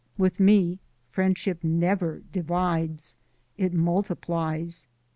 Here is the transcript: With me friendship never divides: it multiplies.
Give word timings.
With 0.17 0.39
me 0.39 0.79
friendship 1.11 1.63
never 1.63 2.23
divides: 2.31 3.15
it 3.55 3.71
multiplies. 3.71 4.87